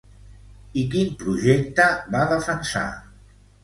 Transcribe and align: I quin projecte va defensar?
I 0.81 0.85
quin 0.95 1.13
projecte 1.21 1.87
va 2.17 2.27
defensar? 2.37 2.87